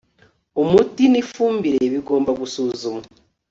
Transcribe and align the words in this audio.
umuti 0.61 1.03
n'ifumbire 1.11 1.81
bigomba 1.93 2.31
gusuzumwa 2.41 3.03